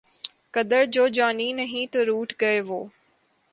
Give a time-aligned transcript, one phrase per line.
[0.53, 2.83] قدر جو جانی نہیں تو روٹھ گئے وہ